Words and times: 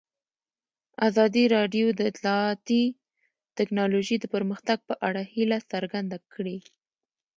ازادي 1.07 1.43
راډیو 1.55 1.85
د 1.93 2.01
اطلاعاتی 2.11 2.83
تکنالوژي 3.57 4.15
د 4.19 4.25
پرمختګ 4.33 4.77
په 4.89 4.95
اړه 5.07 5.21
هیله 5.33 5.59
څرګنده 5.71 6.17
کړې. 6.33 6.57